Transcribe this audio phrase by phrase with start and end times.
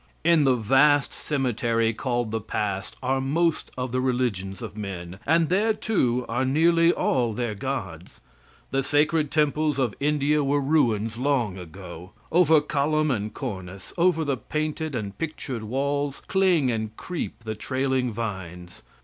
[0.23, 5.47] In the vast cemetery called the past are most of the religions of men, and
[5.47, 8.19] there, too, are nearly all their gods.
[8.71, 12.13] The sacred temples of India were ruins long ago.
[12.31, 18.11] Over column and cornice; over the painted and pictured walls, cling and creep the trailing
[18.11, 18.81] vines.